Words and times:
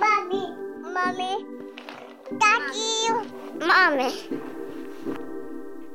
Mami, 0.00 0.52
mami, 0.94 1.46
tati, 2.38 3.26
mame. 3.58 4.10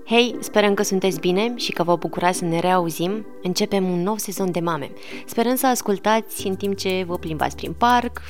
Hei, 0.06 0.36
sperăm 0.40 0.74
că 0.74 0.84
sunteți 0.84 1.20
bine 1.20 1.54
și 1.56 1.72
că 1.72 1.84
vă 1.84 1.96
bucurați 1.96 2.38
să 2.38 2.46
ne 2.46 2.60
reauzim. 2.60 3.26
Începem 3.42 3.90
un 3.90 4.04
nou 4.04 4.18
sezon 4.18 4.52
de 4.52 4.60
mame. 4.60 4.92
Sperăm 5.26 5.56
să 5.56 5.68
ascultați 5.68 6.48
în 6.48 6.56
timp 6.56 6.78
ce 6.78 7.04
vă 7.08 7.18
plimbați 7.18 7.56
prin 7.56 7.74
parc, 7.74 8.22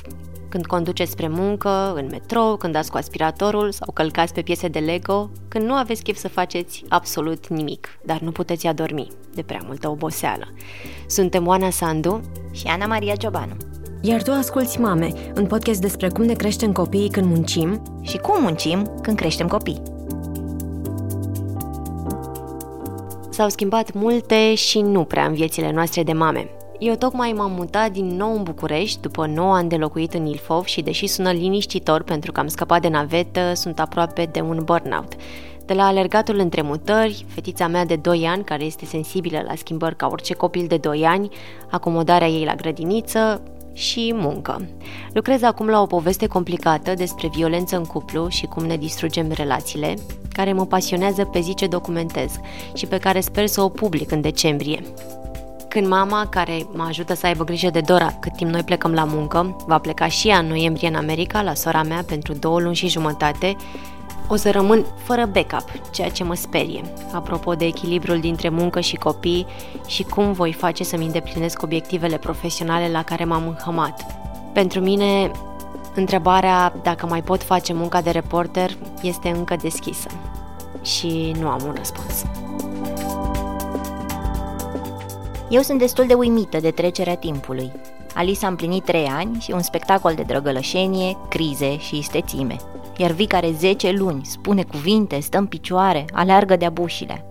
când 0.48 0.66
conduceți 0.66 1.10
spre 1.10 1.28
muncă, 1.28 1.92
în 1.94 2.06
metrou, 2.10 2.56
când 2.56 2.72
dați 2.72 2.90
cu 2.90 2.96
aspiratorul 2.96 3.72
sau 3.72 3.92
călcați 3.92 4.34
pe 4.34 4.42
piese 4.42 4.68
de 4.68 4.78
Lego, 4.78 5.30
când 5.48 5.64
nu 5.64 5.74
aveți 5.74 6.02
chef 6.02 6.16
să 6.16 6.28
faceți 6.28 6.84
absolut 6.88 7.48
nimic, 7.48 7.98
dar 8.04 8.20
nu 8.20 8.30
puteți 8.30 8.66
adormi 8.66 9.08
de 9.34 9.42
prea 9.42 9.60
multă 9.66 9.88
oboseală. 9.88 10.48
Suntem 11.06 11.46
Oana 11.46 11.70
Sandu 11.70 12.20
și 12.50 12.66
Ana 12.66 12.86
Maria 12.86 13.14
Ciobanu. 13.14 13.56
Iar 14.00 14.22
tu 14.22 14.30
asculți 14.32 14.80
Mame, 14.80 15.12
un 15.36 15.46
podcast 15.46 15.80
despre 15.80 16.08
cum 16.08 16.24
ne 16.24 16.32
creștem 16.32 16.72
copiii 16.72 17.08
când 17.08 17.26
muncim 17.26 17.82
și 18.00 18.16
cum 18.16 18.42
muncim 18.42 18.90
când 19.02 19.16
creștem 19.16 19.48
copii. 19.48 19.82
S-au 23.30 23.48
schimbat 23.48 23.92
multe 23.92 24.54
și 24.54 24.80
nu 24.80 25.04
prea 25.04 25.26
în 25.26 25.34
viețile 25.34 25.72
noastre 25.72 26.02
de 26.02 26.12
mame. 26.12 26.50
Eu 26.78 26.94
tocmai 26.94 27.32
m-am 27.32 27.52
mutat 27.52 27.90
din 27.90 28.06
nou 28.06 28.36
în 28.36 28.42
București 28.42 29.00
după 29.00 29.26
9 29.26 29.54
ani 29.54 29.68
de 29.68 29.76
locuit 29.76 30.14
în 30.14 30.26
Ilfov 30.26 30.64
și 30.64 30.82
deși 30.82 31.06
sună 31.06 31.30
liniștitor 31.30 32.02
pentru 32.02 32.32
că 32.32 32.40
am 32.40 32.46
scăpat 32.46 32.80
de 32.80 32.88
navetă, 32.88 33.52
sunt 33.54 33.80
aproape 33.80 34.28
de 34.32 34.40
un 34.40 34.60
burnout. 34.64 35.12
De 35.64 35.74
la 35.74 35.86
alergatul 35.86 36.38
între 36.38 36.62
mutări, 36.62 37.24
fetița 37.28 37.66
mea 37.66 37.84
de 37.84 37.96
2 37.96 38.26
ani, 38.26 38.44
care 38.44 38.64
este 38.64 38.84
sensibilă 38.84 39.42
la 39.46 39.54
schimbări 39.54 39.96
ca 39.96 40.06
orice 40.06 40.34
copil 40.34 40.66
de 40.66 40.76
2 40.76 41.04
ani, 41.04 41.28
acomodarea 41.70 42.28
ei 42.28 42.44
la 42.44 42.54
grădiniță, 42.54 43.42
și 43.78 44.12
muncă. 44.16 44.68
Lucrez 45.12 45.42
acum 45.42 45.66
la 45.66 45.80
o 45.80 45.86
poveste 45.86 46.26
complicată 46.26 46.94
despre 46.94 47.28
violență 47.28 47.76
în 47.76 47.84
cuplu 47.84 48.28
și 48.28 48.46
cum 48.46 48.64
ne 48.64 48.76
distrugem 48.76 49.30
relațiile, 49.30 49.94
care 50.32 50.52
mă 50.52 50.66
pasionează 50.66 51.24
pe 51.24 51.40
zi 51.40 51.54
ce 51.54 51.66
documentez 51.66 52.40
și 52.74 52.86
pe 52.86 52.98
care 52.98 53.20
sper 53.20 53.46
să 53.46 53.60
o 53.60 53.68
public 53.68 54.10
în 54.10 54.20
decembrie. 54.20 54.82
Când 55.68 55.86
mama, 55.86 56.26
care 56.28 56.66
mă 56.72 56.84
ajută 56.88 57.14
să 57.14 57.26
aibă 57.26 57.44
grijă 57.44 57.70
de 57.70 57.80
Dora 57.80 58.16
cât 58.20 58.32
timp 58.36 58.50
noi 58.50 58.62
plecăm 58.62 58.92
la 58.92 59.04
muncă, 59.04 59.56
va 59.66 59.78
pleca 59.78 60.08
și 60.08 60.28
ea 60.28 60.38
în 60.38 60.46
noiembrie 60.46 60.88
în 60.88 60.94
America 60.94 61.42
la 61.42 61.54
sora 61.54 61.82
mea 61.82 62.04
pentru 62.06 62.32
două 62.32 62.60
luni 62.60 62.74
și 62.74 62.88
jumătate, 62.88 63.56
o 64.28 64.36
să 64.36 64.50
rămân 64.50 64.84
fără 64.96 65.26
backup, 65.32 65.90
ceea 65.90 66.10
ce 66.10 66.24
mă 66.24 66.34
sperie. 66.34 66.82
Apropo 67.12 67.54
de 67.54 67.64
echilibrul 67.64 68.20
dintre 68.20 68.48
muncă 68.48 68.80
și 68.80 68.96
copii 68.96 69.46
și 69.86 70.02
cum 70.02 70.32
voi 70.32 70.52
face 70.52 70.84
să-mi 70.84 71.04
îndeplinesc 71.04 71.62
obiectivele 71.62 72.18
profesionale 72.18 72.88
la 72.90 73.02
care 73.02 73.24
m-am 73.24 73.46
înhămat. 73.46 74.06
Pentru 74.52 74.80
mine, 74.80 75.30
întrebarea 75.94 76.74
dacă 76.82 77.06
mai 77.06 77.22
pot 77.22 77.42
face 77.42 77.72
munca 77.72 78.00
de 78.00 78.10
reporter 78.10 78.76
este 79.02 79.28
încă 79.28 79.56
deschisă 79.60 80.08
și 80.82 81.34
nu 81.40 81.48
am 81.48 81.62
un 81.66 81.74
răspuns. 81.76 82.24
Eu 85.48 85.60
sunt 85.60 85.78
destul 85.78 86.06
de 86.06 86.14
uimită 86.14 86.58
de 86.60 86.70
trecerea 86.70 87.16
timpului. 87.16 87.72
Alice 88.14 88.44
a 88.44 88.48
împlinit 88.48 88.84
trei 88.84 89.06
ani 89.06 89.40
și 89.40 89.50
un 89.50 89.62
spectacol 89.62 90.14
de 90.14 90.22
drăgălășenie, 90.22 91.16
crize 91.28 91.78
și 91.78 91.98
istețime. 91.98 92.56
Iar 93.00 93.10
Vi 93.10 93.26
care 93.26 93.50
10 93.50 93.90
luni 93.90 94.24
spune 94.24 94.62
cuvinte, 94.62 95.20
stă 95.20 95.38
în 95.38 95.46
picioare, 95.46 96.04
aleargă 96.12 96.56
de 96.56 96.64
abușile. 96.64 97.24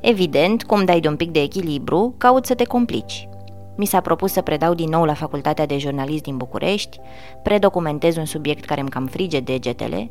Evident, 0.00 0.64
cum 0.64 0.84
dai 0.84 1.00
de 1.00 1.08
un 1.08 1.16
pic 1.16 1.30
de 1.30 1.40
echilibru, 1.40 2.14
caut 2.18 2.46
să 2.46 2.54
te 2.54 2.64
complici. 2.64 3.28
Mi 3.76 3.86
s-a 3.86 4.00
propus 4.00 4.32
să 4.32 4.40
predau 4.40 4.74
din 4.74 4.88
nou 4.88 5.04
la 5.04 5.14
Facultatea 5.14 5.66
de 5.66 5.78
Jurnalist 5.78 6.22
din 6.22 6.36
București, 6.36 6.98
predocumentez 7.42 8.16
un 8.16 8.24
subiect 8.24 8.64
care 8.64 8.80
îmi 8.80 8.90
cam 8.90 9.06
frige 9.06 9.40
degetele 9.40 10.10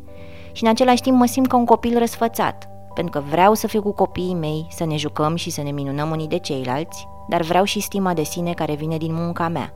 și 0.52 0.64
în 0.64 0.70
același 0.70 1.02
timp 1.02 1.18
mă 1.18 1.26
simt 1.26 1.48
ca 1.48 1.58
un 1.58 1.66
copil 1.66 1.98
răsfățat, 1.98 2.70
pentru 2.94 3.20
că 3.20 3.26
vreau 3.30 3.54
să 3.54 3.68
fiu 3.68 3.82
cu 3.82 3.92
copiii 3.92 4.34
mei, 4.34 4.68
să 4.70 4.86
ne 4.86 4.96
jucăm 4.96 5.36
și 5.36 5.50
să 5.50 5.62
ne 5.62 5.72
minunăm 5.72 6.10
unii 6.10 6.28
de 6.28 6.38
ceilalți, 6.38 7.08
dar 7.30 7.42
vreau 7.42 7.64
și 7.64 7.80
stima 7.80 8.14
de 8.14 8.24
sine 8.24 8.54
care 8.54 8.76
vine 8.76 8.98
din 8.98 9.14
munca 9.14 9.48
mea. 9.48 9.74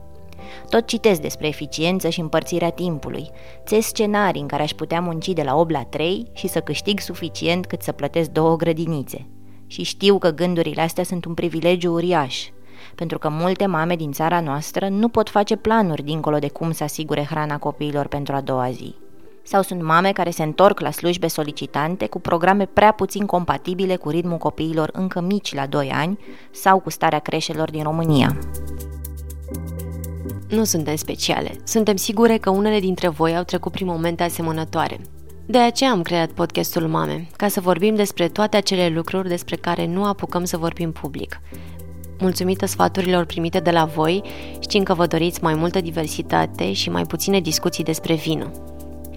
Tot 0.68 0.86
citesc 0.86 1.20
despre 1.20 1.46
eficiență 1.46 2.08
și 2.08 2.20
împărțirea 2.20 2.70
timpului. 2.70 3.30
Țes 3.66 3.86
scenarii 3.86 4.40
în 4.40 4.46
care 4.46 4.62
aș 4.62 4.72
putea 4.72 5.00
munci 5.00 5.28
de 5.28 5.42
la 5.42 5.56
8 5.56 5.70
la 5.70 5.84
3 5.84 6.26
și 6.32 6.48
să 6.48 6.60
câștig 6.60 7.00
suficient 7.00 7.66
cât 7.66 7.82
să 7.82 7.92
plătesc 7.92 8.30
două 8.30 8.56
grădinițe. 8.56 9.28
Și 9.66 9.82
știu 9.82 10.18
că 10.18 10.30
gândurile 10.30 10.82
astea 10.82 11.04
sunt 11.04 11.24
un 11.24 11.34
privilegiu 11.34 11.92
uriaș, 11.92 12.48
pentru 12.94 13.18
că 13.18 13.28
multe 13.28 13.66
mame 13.66 13.96
din 13.96 14.12
țara 14.12 14.40
noastră 14.40 14.88
nu 14.88 15.08
pot 15.08 15.28
face 15.28 15.56
planuri 15.56 16.02
dincolo 16.02 16.38
de 16.38 16.48
cum 16.48 16.70
să 16.70 16.84
asigure 16.84 17.26
hrana 17.30 17.58
copiilor 17.58 18.06
pentru 18.06 18.34
a 18.34 18.40
doua 18.40 18.70
zi. 18.70 18.94
Sau 19.42 19.62
sunt 19.62 19.82
mame 19.82 20.12
care 20.12 20.30
se 20.30 20.42
întorc 20.42 20.80
la 20.80 20.90
slujbe 20.90 21.26
solicitante 21.26 22.06
cu 22.06 22.20
programe 22.20 22.66
prea 22.66 22.92
puțin 22.92 23.26
compatibile 23.26 23.96
cu 23.96 24.08
ritmul 24.08 24.36
copiilor 24.36 24.88
încă 24.92 25.20
mici 25.20 25.54
la 25.54 25.66
2 25.66 25.90
ani 25.90 26.18
sau 26.50 26.78
cu 26.78 26.90
starea 26.90 27.18
creșelor 27.18 27.70
din 27.70 27.82
România. 27.82 28.38
Nu 30.50 30.64
suntem 30.64 30.96
speciale. 30.96 31.50
Suntem 31.64 31.96
sigure 31.96 32.36
că 32.36 32.50
unele 32.50 32.80
dintre 32.80 33.08
voi 33.08 33.36
au 33.36 33.42
trecut 33.42 33.72
prin 33.72 33.86
momente 33.86 34.22
asemănătoare. 34.22 35.00
De 35.46 35.58
aceea 35.58 35.90
am 35.90 36.02
creat 36.02 36.30
podcastul 36.30 36.88
Mame, 36.88 37.28
ca 37.36 37.48
să 37.48 37.60
vorbim 37.60 37.94
despre 37.94 38.28
toate 38.28 38.56
acele 38.56 38.88
lucruri 38.88 39.28
despre 39.28 39.56
care 39.56 39.86
nu 39.86 40.04
apucăm 40.04 40.44
să 40.44 40.56
vorbim 40.56 40.92
public. 40.92 41.40
Mulțumită 42.20 42.66
sfaturilor 42.66 43.24
primite 43.24 43.58
de 43.58 43.70
la 43.70 43.84
voi, 43.84 44.22
știm 44.60 44.82
că 44.82 44.94
vă 44.94 45.06
doriți 45.06 45.42
mai 45.42 45.54
multă 45.54 45.80
diversitate 45.80 46.72
și 46.72 46.90
mai 46.90 47.02
puține 47.02 47.40
discuții 47.40 47.84
despre 47.84 48.14
vină. 48.14 48.50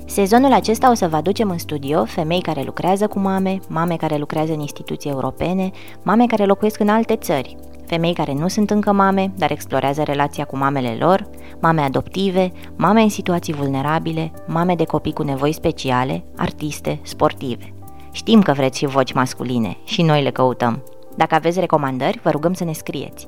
Sezonul 0.05 0.53
acesta 0.53 0.91
o 0.91 0.93
să 0.93 1.07
vă 1.07 1.16
aducem 1.16 1.49
în 1.49 1.57
studio 1.57 2.05
femei 2.05 2.41
care 2.41 2.63
lucrează 2.63 3.07
cu 3.07 3.19
mame, 3.19 3.59
mame 3.67 3.95
care 3.95 4.17
lucrează 4.17 4.53
în 4.53 4.59
instituții 4.59 5.09
europene, 5.09 5.72
mame 6.03 6.25
care 6.25 6.45
locuiesc 6.45 6.79
în 6.79 6.89
alte 6.89 7.16
țări, 7.16 7.57
femei 7.85 8.13
care 8.13 8.33
nu 8.33 8.47
sunt 8.47 8.69
încă 8.69 8.91
mame, 8.91 9.31
dar 9.38 9.51
explorează 9.51 10.03
relația 10.03 10.45
cu 10.45 10.57
mamele 10.57 10.95
lor, 10.99 11.27
mame 11.61 11.81
adoptive, 11.81 12.51
mame 12.75 13.01
în 13.01 13.09
situații 13.09 13.53
vulnerabile, 13.53 14.31
mame 14.47 14.75
de 14.75 14.83
copii 14.83 15.13
cu 15.13 15.23
nevoi 15.23 15.53
speciale, 15.53 16.23
artiste, 16.35 16.99
sportive. 17.01 17.73
Știm 18.11 18.41
că 18.41 18.51
vreți 18.51 18.77
și 18.77 18.85
voci 18.85 19.13
masculine 19.13 19.77
și 19.83 20.01
noi 20.01 20.23
le 20.23 20.31
căutăm. 20.31 20.83
Dacă 21.16 21.35
aveți 21.35 21.59
recomandări, 21.59 22.19
vă 22.23 22.29
rugăm 22.29 22.53
să 22.53 22.63
ne 22.63 22.73
scrieți. 22.73 23.27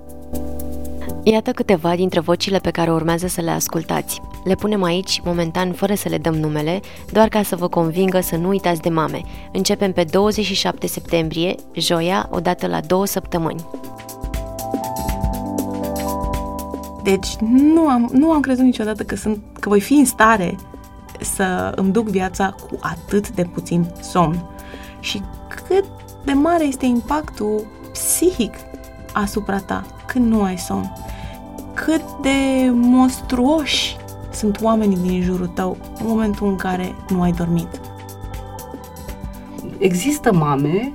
Iată 1.28 1.52
câteva 1.52 1.96
dintre 1.96 2.20
vocile 2.20 2.58
pe 2.58 2.72
care 2.72 2.92
urmează 2.92 3.28
să 3.28 3.42
le 3.42 3.52
ascultați. 3.52 4.22
Le 4.44 4.56
punem 4.56 4.84
aici, 4.84 5.22
momentan, 5.24 5.72
fără 5.72 5.94
să 5.94 6.10
le 6.10 6.18
dăm 6.18 6.36
numele, 6.36 6.80
doar 7.12 7.28
ca 7.28 7.44
să 7.44 7.56
vă 7.56 7.68
convingă 7.68 8.20
să 8.20 8.36
nu 8.36 8.48
uitați 8.48 8.82
de 8.82 8.90
mame. 8.90 9.22
Începem 9.52 9.92
pe 9.92 10.04
27 10.04 10.88
septembrie, 10.88 11.56
joia, 11.74 12.30
odată 12.32 12.68
la 12.68 12.80
două 12.80 13.06
săptămâni. 13.06 13.66
Deci 17.06 17.36
nu 17.40 17.88
am, 17.88 18.10
nu 18.14 18.32
am 18.32 18.40
crezut 18.40 18.64
niciodată 18.64 19.04
că, 19.04 19.16
sunt, 19.16 19.40
că 19.60 19.70
voi 19.70 19.82
fi 19.82 19.94
în 19.94 20.06
stare 20.06 20.56
să 21.22 21.72
îmi 21.76 21.92
duc 21.92 22.08
viața 22.08 22.56
cu 22.70 22.80
atât 22.82 23.30
de 23.30 23.44
puțin 23.44 23.86
somn. 24.02 24.46
Și 25.00 25.22
cât 25.68 25.86
de 26.26 26.32
mare 26.32 26.64
este 26.64 26.86
impactul 26.86 27.66
psihic 27.92 28.54
asupra 29.14 29.58
ta 29.60 29.86
când 30.08 30.32
nu 30.32 30.42
ai 30.42 30.58
somn. 30.58 30.94
Cât 31.74 32.02
de 32.22 32.70
monstruoși 32.72 33.96
sunt 34.32 34.62
oamenii 34.62 34.98
din 34.98 35.22
jurul 35.22 35.48
tău 35.48 35.78
în 36.00 36.08
momentul 36.08 36.48
în 36.48 36.56
care 36.56 36.96
nu 37.10 37.22
ai 37.22 37.32
dormit. 37.32 37.82
Există 39.78 40.34
mame 40.34 40.94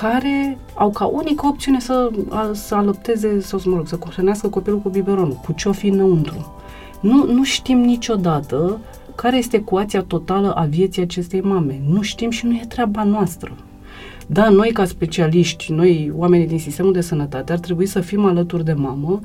care 0.00 0.58
au 0.74 0.90
ca 0.90 1.04
unică 1.04 1.46
opțiune 1.46 1.80
să, 1.80 2.10
să 2.52 2.74
alăpteze 2.74 3.40
sau 3.40 3.58
să, 3.58 3.68
mă 3.68 3.76
rog, 3.76 3.88
să 3.88 3.98
hrănească 4.10 4.48
copilul 4.48 4.78
cu 4.78 4.88
biberonul, 4.88 5.40
cu 5.44 5.52
ce-o 5.52 5.72
fi 5.72 5.86
înăuntru. 5.86 6.54
Nu, 7.00 7.32
nu 7.32 7.44
știm 7.44 7.78
niciodată 7.78 8.80
care 9.14 9.36
este 9.36 9.56
ecuația 9.56 10.02
totală 10.02 10.52
a 10.52 10.64
vieții 10.64 11.02
acestei 11.02 11.40
mame. 11.40 11.80
Nu 11.88 12.02
știm 12.02 12.30
și 12.30 12.46
nu 12.46 12.52
e 12.52 12.64
treaba 12.68 13.04
noastră. 13.04 13.56
Da, 14.26 14.48
noi 14.48 14.70
ca 14.72 14.84
specialiști, 14.84 15.72
noi 15.72 16.12
oamenii 16.16 16.46
din 16.46 16.58
sistemul 16.58 16.92
de 16.92 17.00
sănătate, 17.00 17.52
ar 17.52 17.58
trebui 17.58 17.86
să 17.86 18.00
fim 18.00 18.24
alături 18.24 18.64
de 18.64 18.72
mamă 18.72 19.20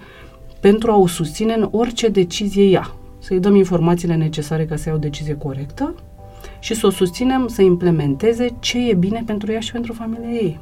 pentru 0.60 0.92
a 0.92 0.96
o 0.98 1.08
susține 1.08 1.54
în 1.54 1.68
orice 1.72 2.08
decizie 2.08 2.64
ea. 2.64 2.96
Să-i 3.20 3.40
dăm 3.40 3.56
informațiile 3.56 4.16
necesare 4.16 4.66
ca 4.66 4.76
să 4.76 4.90
ia 4.90 4.96
o 4.96 4.98
decizie 4.98 5.36
corectă 5.38 5.94
și 6.66 6.74
să 6.74 6.88
o 6.88 6.90
susținem 6.90 7.48
să 7.48 7.62
implementeze 7.62 8.56
ce 8.60 8.90
e 8.90 8.94
bine 8.94 9.24
pentru 9.26 9.52
ea 9.52 9.60
și 9.60 9.72
pentru 9.72 9.94
familia 9.94 10.30
ei. 10.30 10.60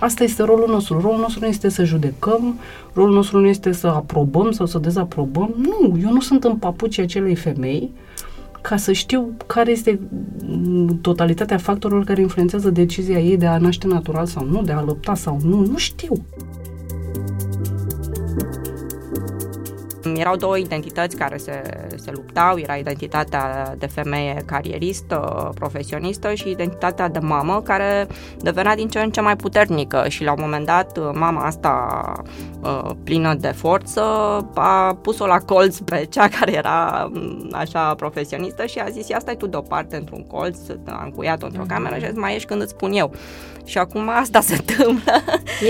Asta 0.00 0.24
este 0.24 0.42
rolul 0.42 0.68
nostru. 0.68 1.00
Rolul 1.00 1.18
nostru 1.18 1.40
nu 1.40 1.46
este 1.46 1.68
să 1.68 1.84
judecăm, 1.84 2.58
rolul 2.92 3.14
nostru 3.14 3.38
nu 3.38 3.46
este 3.46 3.72
să 3.72 3.86
aprobăm 3.86 4.50
sau 4.50 4.66
să 4.66 4.78
dezaprobăm. 4.78 5.54
Nu, 5.56 5.98
eu 6.02 6.12
nu 6.12 6.20
sunt 6.20 6.44
în 6.44 6.56
papucii 6.56 7.02
acelei 7.02 7.34
femei 7.34 7.92
ca 8.60 8.76
să 8.76 8.92
știu 8.92 9.32
care 9.46 9.70
este 9.70 10.00
totalitatea 11.00 11.58
factorilor 11.58 12.04
care 12.04 12.20
influențează 12.20 12.70
decizia 12.70 13.18
ei 13.18 13.36
de 13.36 13.46
a 13.46 13.58
naște 13.58 13.86
natural 13.86 14.26
sau 14.26 14.44
nu, 14.44 14.62
de 14.62 14.72
a 14.72 14.82
lupta 14.82 15.14
sau 15.14 15.40
nu. 15.44 15.66
Nu 15.66 15.76
știu. 15.76 16.24
Erau 20.20 20.36
două 20.36 20.58
identități 20.58 21.16
care 21.16 21.36
se, 21.36 21.62
se 21.96 22.10
luptau, 22.10 22.58
era 22.58 22.74
identitatea 22.76 23.74
de 23.78 23.86
femeie 23.86 24.42
carieristă, 24.46 25.50
profesionistă 25.54 26.34
și 26.34 26.50
identitatea 26.50 27.08
de 27.08 27.18
mamă 27.18 27.62
care 27.62 28.06
devenea 28.38 28.74
din 28.74 28.88
ce 28.88 28.98
în 28.98 29.10
ce 29.10 29.20
mai 29.20 29.36
puternică 29.36 30.04
și 30.08 30.24
la 30.24 30.32
un 30.32 30.38
moment 30.40 30.66
dat 30.66 31.14
mama 31.14 31.44
asta 31.44 32.12
uh, 32.62 32.90
plină 33.04 33.34
de 33.34 33.48
forță 33.56 34.02
a 34.54 34.98
pus-o 35.02 35.26
la 35.26 35.38
colț 35.38 35.78
pe 35.78 36.06
cea 36.10 36.28
care 36.28 36.52
era 36.52 37.08
mm, 37.12 37.50
așa 37.52 37.94
profesionistă 37.94 38.66
și 38.66 38.78
a 38.78 38.88
zis 38.88 39.08
ia 39.08 39.18
stai 39.18 39.36
tu 39.36 39.46
deoparte 39.46 39.96
într-un 39.96 40.26
colț, 40.26 40.58
a 40.86 41.02
încuiat-o 41.04 41.46
într-o 41.46 41.62
mm-hmm. 41.64 41.68
cameră 41.68 41.98
și 41.98 42.04
a 42.04 42.08
zis 42.08 42.18
mai 42.18 42.34
ești 42.34 42.48
când 42.48 42.62
îți 42.62 42.70
spun 42.70 42.92
eu. 42.92 43.14
Și 43.64 43.78
acum 43.78 44.08
asta 44.08 44.40
se 44.50 44.54
întâmplă. 44.54 45.12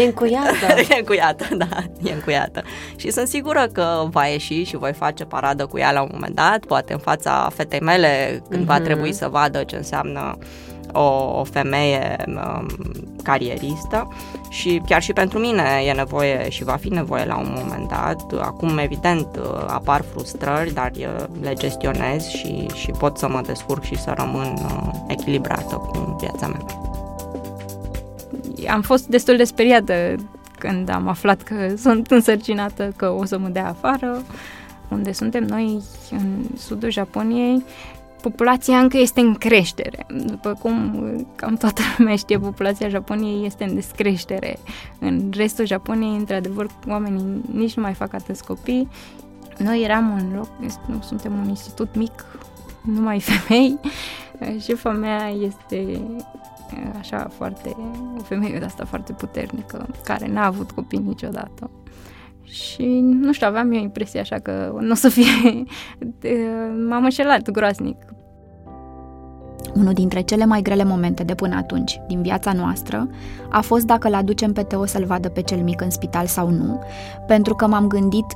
E 0.01 0.05
încuiată. 0.05 0.67
e 0.95 0.99
încuiată, 0.99 1.45
da, 1.57 1.69
e 2.03 2.13
încuiată. 2.13 2.63
Și 2.97 3.11
sunt 3.11 3.29
sigură 3.29 3.69
că 3.73 4.07
va 4.11 4.25
ieși 4.25 4.40
și 4.41 4.77
voi 4.77 4.93
face 4.93 5.25
paradă 5.25 5.67
cu 5.67 5.79
ea 5.79 5.93
la 5.93 6.03
un 6.03 6.11
moment 6.13 6.35
dat, 6.35 6.65
poate 6.65 6.93
în 6.93 6.99
fața 6.99 7.51
fetei 7.55 7.81
mele, 7.81 8.43
când 8.49 8.63
mm-hmm. 8.63 8.67
va 8.67 8.75
mhm. 8.75 8.85
trebui 8.85 9.13
să 9.13 9.29
vadă 9.29 9.63
ce 9.63 9.77
înseamnă 9.77 10.39
o, 10.93 11.39
o 11.39 11.45
femeie 11.45 12.17
um, 12.27 12.67
carieristă 13.23 14.09
și 14.49 14.83
chiar 14.87 15.03
și 15.03 15.13
pentru 15.13 15.39
mine 15.39 15.63
e 15.87 15.93
nevoie 15.93 16.49
și 16.49 16.65
va 16.65 16.77
fi 16.77 16.89
nevoie 16.89 17.25
la 17.25 17.37
un 17.37 17.57
moment 17.59 17.89
dat. 17.89 18.41
Acum, 18.41 18.79
evident, 18.79 19.27
apar 19.67 20.05
frustrări, 20.13 20.73
dar 20.73 20.91
le 21.43 21.53
gestionez 21.55 22.27
și, 22.27 22.67
și 22.75 22.91
pot 22.91 23.19
să 23.19 23.29
mă 23.29 23.41
descurc 23.47 23.83
și 23.83 23.99
să 23.99 24.15
rămân 24.17 24.55
uh, 24.57 24.93
echilibrată 25.07 25.75
cu 25.75 26.17
viața 26.21 26.47
mea 26.47 26.65
am 28.69 28.83
fost 28.83 29.07
destul 29.07 29.37
de 29.37 29.45
speriată 29.45 30.15
când 30.61 30.89
am 30.89 31.09
aflat 31.09 31.43
că 31.43 31.75
sunt 31.77 32.11
însărcinată, 32.11 32.93
că 32.97 33.09
o 33.11 33.25
să 33.25 33.39
mă 33.39 33.49
dea 33.49 33.69
afară. 33.69 34.23
Unde 34.89 35.13
suntem 35.13 35.45
noi, 35.45 35.83
în 36.11 36.45
sudul 36.57 36.91
Japoniei, 36.91 37.65
populația 38.21 38.79
încă 38.79 38.99
este 38.99 39.21
în 39.21 39.35
creștere. 39.35 40.07
După 40.27 40.59
cum 40.61 41.03
cam 41.37 41.55
toată 41.55 41.83
lumea 41.99 42.17
știe, 42.17 42.39
populația 42.39 42.89
Japoniei 42.89 43.47
este 43.47 43.65
în 43.65 43.75
descreștere. 43.75 44.59
În 44.99 45.31
restul 45.37 45.67
Japoniei, 45.67 46.17
într-adevăr, 46.17 46.67
oamenii 46.89 47.43
nici 47.53 47.75
nu 47.75 47.83
mai 47.83 47.95
fac 47.95 48.15
atâți 48.15 48.45
copii. 48.45 48.89
Noi 49.59 49.83
eram 49.83 50.11
un 50.11 50.37
loc, 50.37 50.49
nu 50.87 51.01
suntem 51.03 51.33
un 51.43 51.49
institut 51.49 51.95
mic, 51.95 52.25
numai 52.85 53.21
femei. 53.29 53.79
Șefa 54.61 54.91
mea 54.91 55.29
este 55.29 56.01
așa 56.99 57.29
foarte, 57.37 57.77
o 58.19 58.23
femeie 58.23 58.59
de 58.59 58.65
asta 58.65 58.85
foarte 58.85 59.13
puternică, 59.13 59.87
care 60.05 60.29
n-a 60.29 60.47
avut 60.47 60.71
copii 60.71 60.99
niciodată. 60.99 61.71
Și 62.43 63.01
nu 63.03 63.33
știu, 63.33 63.47
aveam 63.47 63.73
eu 63.73 63.81
impresia 63.81 64.21
așa 64.21 64.39
că 64.39 64.77
nu 64.81 64.91
o 64.91 64.95
să 64.95 65.09
fie... 65.09 65.65
M-am 66.89 67.05
înșelat 67.05 67.51
groaznic. 67.51 67.97
Unul 69.75 69.93
dintre 69.93 70.21
cele 70.21 70.45
mai 70.45 70.63
grele 70.63 70.85
momente 70.85 71.23
de 71.23 71.35
până 71.35 71.57
atunci 71.57 72.01
din 72.07 72.23
viața 72.23 72.53
noastră 72.53 73.09
a 73.49 73.61
fost 73.61 73.87
dacă 73.87 74.09
l 74.09 74.15
aducem 74.15 74.53
pe 74.53 74.63
Teo 74.63 74.85
să-l 74.85 75.05
vadă 75.05 75.29
pe 75.29 75.43
cel 75.43 75.63
mic 75.63 75.81
în 75.81 75.91
spital 75.91 76.27
sau 76.27 76.51
nu, 76.51 76.81
pentru 77.27 77.55
că 77.55 77.67
m-am 77.67 77.87
gândit 77.87 78.27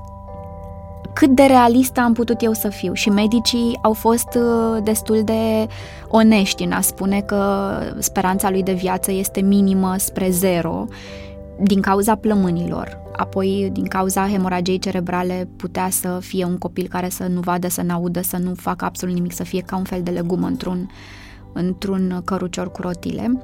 cât 1.15 1.31
de 1.31 1.43
realistă 1.43 2.01
am 2.01 2.13
putut 2.13 2.43
eu 2.43 2.53
să 2.53 2.69
fiu. 2.69 2.93
Și 2.93 3.09
medicii 3.09 3.79
au 3.83 3.93
fost 3.93 4.29
uh, 4.37 4.83
destul 4.83 5.23
de 5.25 5.67
onești 6.09 6.65
în 6.65 6.73
a 6.73 6.81
spune 6.81 7.21
că 7.21 7.73
speranța 7.99 8.51
lui 8.51 8.63
de 8.63 8.73
viață 8.73 9.13
este 9.13 9.41
minimă 9.41 9.95
spre 9.99 10.31
zero 10.31 10.87
din 11.61 11.81
cauza 11.81 12.15
plămânilor. 12.15 13.03
Apoi, 13.17 13.71
din 13.73 13.85
cauza 13.85 14.29
hemoragiei 14.29 14.79
cerebrale, 14.79 15.49
putea 15.57 15.89
să 15.91 16.19
fie 16.21 16.45
un 16.45 16.59
copil 16.59 16.87
care 16.89 17.09
să 17.09 17.27
nu 17.27 17.41
vadă, 17.41 17.69
să 17.69 17.83
n-audă, 17.83 18.23
să 18.23 18.37
nu 18.37 18.55
facă 18.55 18.85
absolut 18.85 19.15
nimic, 19.15 19.33
să 19.33 19.43
fie 19.43 19.61
ca 19.61 19.77
un 19.77 19.85
fel 19.85 20.03
de 20.03 20.11
legumă 20.11 20.47
într-un, 20.47 20.91
într-un 21.53 22.23
cărucior 22.25 22.71
cu 22.71 22.81
rotile. 22.81 23.41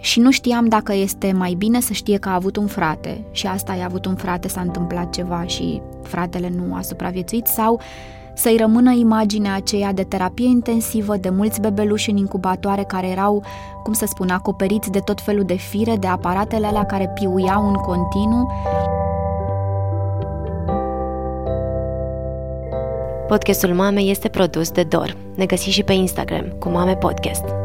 Și 0.00 0.20
nu 0.20 0.30
știam 0.30 0.66
dacă 0.66 0.94
este 0.94 1.32
mai 1.32 1.54
bine 1.54 1.80
să 1.80 1.92
știe 1.92 2.18
că 2.18 2.28
a 2.28 2.34
avut 2.34 2.56
un 2.56 2.66
frate. 2.66 3.24
Și 3.30 3.46
asta 3.46 3.74
i-a 3.74 3.84
avut 3.84 4.06
un 4.06 4.16
frate, 4.16 4.48
s-a 4.48 4.60
întâmplat 4.60 5.10
ceva 5.10 5.44
și 5.46 5.80
fratele 6.08 6.52
nu 6.56 6.74
a 6.74 6.80
supraviețuit 6.80 7.46
sau 7.46 7.80
să-i 8.34 8.56
rămână 8.56 8.92
imaginea 8.92 9.54
aceea 9.54 9.92
de 9.92 10.02
terapie 10.02 10.46
intensivă, 10.46 11.16
de 11.16 11.28
mulți 11.28 11.60
bebeluși 11.60 12.10
în 12.10 12.16
incubatoare 12.16 12.82
care 12.82 13.06
erau, 13.06 13.44
cum 13.82 13.92
să 13.92 14.06
spun, 14.06 14.28
acoperiți 14.30 14.90
de 14.90 14.98
tot 14.98 15.20
felul 15.20 15.44
de 15.44 15.54
fire, 15.54 15.96
de 15.96 16.06
aparatele 16.06 16.66
alea 16.66 16.84
care 16.84 17.08
piuiau 17.14 17.68
în 17.68 17.74
continuu. 17.74 18.52
Podcastul 23.28 23.74
Mame 23.74 24.00
este 24.00 24.28
produs 24.28 24.70
de 24.70 24.82
Dor. 24.82 25.16
Ne 25.34 25.46
găsiți 25.46 25.74
și 25.74 25.82
pe 25.82 25.92
Instagram 25.92 26.44
cu 26.58 26.68
Mame 26.68 26.96
Podcast. 26.96 27.57